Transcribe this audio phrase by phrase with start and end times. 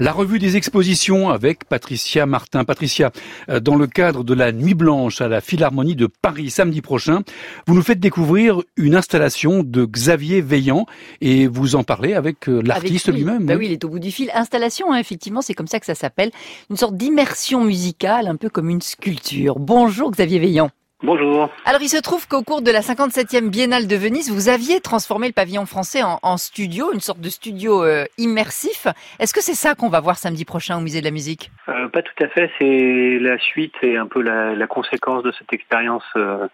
[0.00, 2.62] La revue des expositions avec Patricia Martin.
[2.62, 3.10] Patricia,
[3.48, 7.22] euh, dans le cadre de la Nuit Blanche à la Philharmonie de Paris samedi prochain,
[7.66, 10.86] vous nous faites découvrir une installation de Xavier Veillant
[11.20, 13.44] et vous en parlez avec euh, l'artiste lui-même.
[13.44, 14.30] Bah oui, il est au bout du fil.
[14.34, 16.30] Installation, hein, effectivement, c'est comme ça que ça s'appelle.
[16.70, 19.58] Une sorte d'immersion musicale, un peu comme une sculpture.
[19.58, 20.70] Bonjour Xavier Veillant.
[21.04, 21.48] Bonjour.
[21.64, 25.28] Alors il se trouve qu'au cours de la 57e Biennale de Venise, vous aviez transformé
[25.28, 28.88] le pavillon français en, studio, une sorte de studio euh, immersif.
[29.20, 31.52] Est-ce que c'est ça qu'on va voir samedi prochain au Musée de la Musique?
[31.68, 35.52] Euh, Pas tout à fait, c'est la suite et un peu la, conséquence de cette
[35.52, 36.48] expérience euh,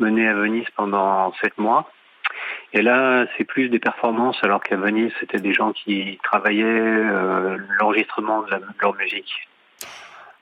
[0.00, 1.88] menée à Venise pendant sept mois.
[2.72, 7.04] Et là, c'est plus des performances, alors qu'à Venise, c'était des gens qui travaillaient
[7.78, 9.46] l'enregistrement de leur musique.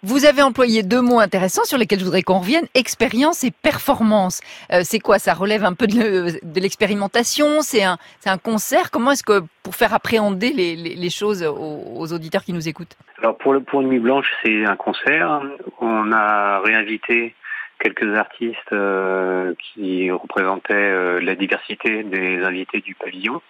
[0.06, 4.42] Vous avez employé deux mots intéressants sur lesquels je voudrais qu'on revienne, expérience et performance.
[4.70, 5.18] Euh, c'est quoi?
[5.18, 7.62] Ça relève un peu de l'expérimentation?
[7.62, 8.90] C'est un, un concert?
[8.90, 12.98] Comment est-ce que, pour faire appréhender les, les, choses aux, auditeurs qui nous écoutent?
[13.16, 15.40] Alors pour, le, pour Nuit Blanche, c'est un concert.
[15.80, 17.34] On a réinvité
[17.78, 23.40] quelques artistes euh, qui représentaient euh, la diversité des invités du pavillon.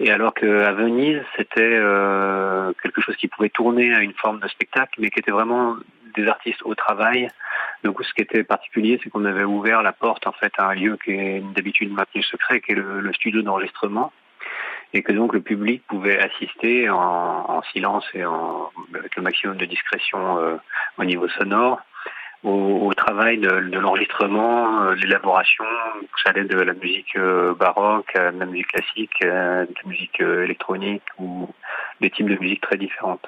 [0.00, 4.46] Et alors qu'à Venise, c'était euh, quelque chose qui pouvait tourner à une forme de
[4.48, 5.76] spectacle, mais qui était vraiment
[6.14, 7.28] des artistes au travail.
[7.82, 10.74] Donc, ce qui était particulier, c'est qu'on avait ouvert la porte en fait à un
[10.74, 14.12] lieu qui est d'habitude maintenu secret, qui est le, studio d'enregistrement,
[14.92, 19.64] et que donc le public pouvait assister en, silence et en, avec le maximum de
[19.64, 20.56] discrétion euh,
[20.98, 21.80] au niveau sonore
[22.44, 25.64] au, travail de, l'enregistrement, euh, l'élaboration.
[26.22, 30.20] Ça allait de la musique euh, baroque à la musique classique, à de la musique
[30.20, 31.48] euh, électronique ou
[32.00, 33.26] des types de musique très différentes.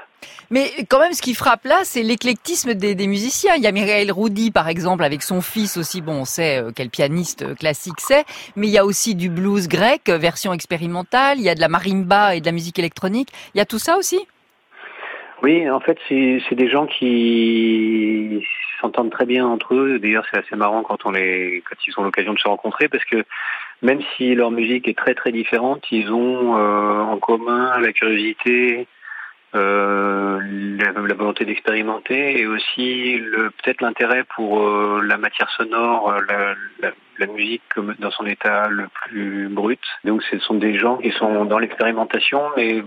[0.51, 3.55] Mais quand même, ce qui frappe là, c'est l'éclectisme des, musiciens.
[3.57, 6.03] Il y a Mireille Roudy, par exemple, avec son fils aussi.
[6.03, 8.25] Bon, on sait quel pianiste classique c'est,
[8.55, 11.39] mais il y a aussi du blues grec, version expérimentale.
[11.39, 13.31] Il y a de la marimba et de la musique électronique.
[13.55, 14.19] Il y a tout ça aussi?
[15.43, 18.47] Oui, en fait, c'est des gens qui
[18.81, 19.99] s'entendent très bien entre eux.
[19.99, 23.05] D'ailleurs, c'est assez marrant quand on les, quand ils ont l'occasion de se rencontrer, parce
[23.05, 23.25] que
[23.83, 28.87] même si leur musique est très très différente, ils ont euh, en commun la curiosité,
[29.55, 30.39] euh,
[30.79, 33.21] la, volonté d'expérimenter et aussi
[33.63, 36.55] peut-être l'intérêt pour euh, la matière sonore, la,
[37.19, 37.63] la, musique
[37.99, 39.81] dans son état le plus brut.
[40.05, 42.83] Donc ce sont des gens qui sont dans l'expérimentation, mais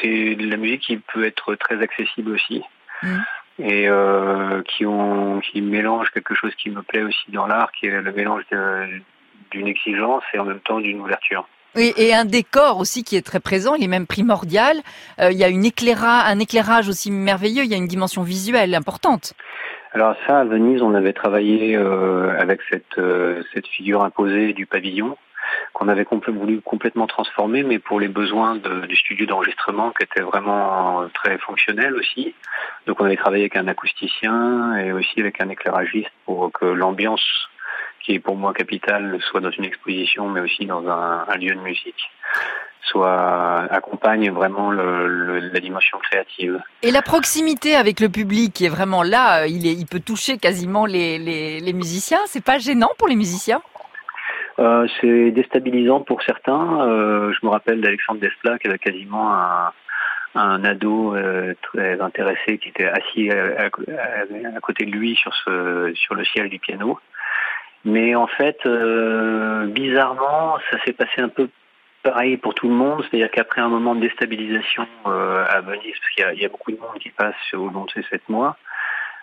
[0.00, 2.62] c'est de la musique qui peut être très accessible aussi.
[3.02, 3.18] Mm.
[3.58, 7.86] Et euh, qui ont qui mélange quelque chose qui me plaît aussi dans l'art, qui
[7.86, 8.44] est le mélange
[9.50, 11.46] d'une exigence et en même temps d'une ouverture.
[11.74, 14.76] Oui, et un décor aussi qui est très présent, il est même primordial.
[15.20, 18.22] Euh, il y a une éclaira, un éclairage aussi merveilleux, il y a une dimension
[18.22, 19.34] visuelle importante.
[19.92, 23.00] Alors ça, à Venise, on avait travaillé euh, avec cette,
[23.52, 25.16] cette figure imposée du pavillon
[25.72, 31.08] qu'on avait voulu complètement transformer, mais pour les besoins du studio d'enregistrement qui était vraiment
[31.14, 32.34] très fonctionnel aussi.
[32.86, 37.24] Donc on avait travaillé avec un acousticien et aussi avec un éclairagiste pour que l'ambiance
[38.04, 41.60] qui est pour moi capitale soit dans une exposition, mais aussi dans un, lieu de
[41.60, 42.10] musique
[42.84, 46.60] soit accompagne vraiment la dimension créative.
[46.82, 51.18] Et la proximité avec le public qui est vraiment là, il, peut toucher quasiment les,
[51.18, 52.18] les, les musiciens.
[52.26, 53.62] C'est pas gênant pour les musiciens?
[54.62, 56.86] Euh, c'est déstabilisant pour certains.
[56.86, 59.34] Euh, je me rappelle d'Alexandre Desplat qui avait quasiment
[60.34, 63.70] un, ado euh, très intéressé qui était assis à,
[64.60, 65.32] côté de lui sur,
[66.14, 66.98] le ciel du piano.
[67.84, 68.58] Mais en fait,
[69.66, 71.48] bizarrement, ça s'est passé un peu
[72.04, 76.40] pareil pour tout le monde, c'est-à-dire qu'après un moment de déstabilisation à Venise, parce qu'il
[76.40, 78.56] y, a beaucoup de monde qui passe au long de ces sept mois,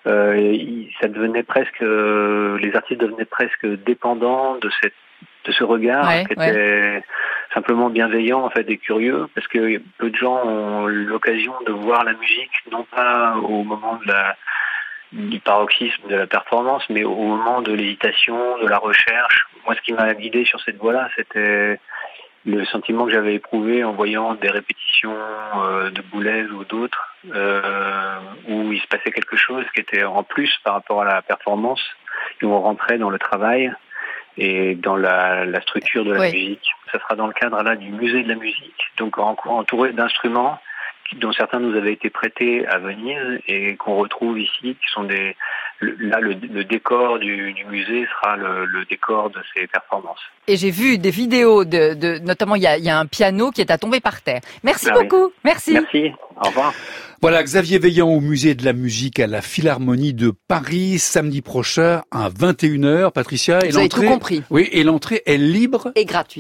[0.04, 4.94] ça devenait presque, les artistes devenaient presque dépendants de cette
[5.46, 7.04] de ce regard qui était
[7.54, 12.04] simplement bienveillant en fait et curieux parce que peu de gens ont l'occasion de voir
[12.04, 14.36] la musique non pas au moment de la
[15.12, 19.48] du paroxysme de la performance mais au moment de l'hésitation de la recherche.
[19.66, 21.80] Moi ce qui m'a guidé sur cette voie-là c'était
[22.46, 25.16] le sentiment que j'avais éprouvé en voyant des répétitions
[25.58, 30.24] euh, de Boulez ou d'autres euh, où il se passait quelque chose qui était en
[30.24, 31.82] plus par rapport à la performance
[32.42, 33.74] où on rentrait dans le travail
[34.37, 36.72] et dans la, la structure de la musique.
[36.91, 40.59] Ça sera dans le cadre là du musée de la musique, donc entouré d'instruments
[41.17, 45.35] dont certains nous avaient été prêtés à Venise et qu'on retrouve ici, qui sont des
[45.81, 50.20] là le, décor du, du, musée sera le, le, décor de ces performances.
[50.47, 53.52] Et j'ai vu des vidéos de, de notamment il y a, y a, un piano
[53.52, 54.41] qui est à tomber par terre.
[54.64, 55.73] Merci ah beaucoup, merci.
[55.73, 56.11] Merci,
[56.41, 56.73] au revoir.
[57.22, 62.02] Voilà, Xavier Veillant au musée de la musique à la Philharmonie de Paris, samedi prochain
[62.11, 63.11] à 21h.
[63.11, 64.41] Patricia, et Vous avez tout compris.
[64.49, 65.91] Oui, et l'entrée est libre.
[65.96, 66.37] Et gratuite.